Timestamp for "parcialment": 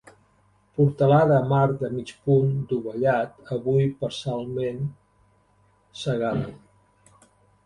4.01-4.81